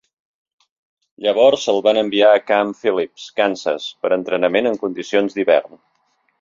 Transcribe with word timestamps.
Llavors 1.25 1.65
el 1.73 1.83
van 1.89 1.99
enviar 2.03 2.31
a 2.37 2.41
Camp 2.53 2.73
Phillips, 2.81 3.29
Kansas 3.43 3.87
per 4.03 4.15
entrenament 4.19 4.73
en 4.73 4.83
condicions 4.89 5.39
d'hivern. 5.41 5.81